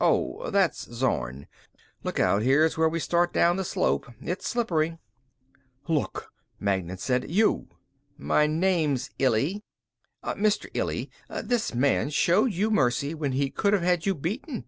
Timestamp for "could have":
13.50-13.82